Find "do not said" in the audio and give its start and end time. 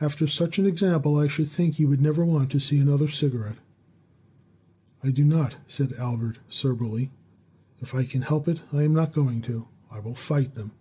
5.12-5.92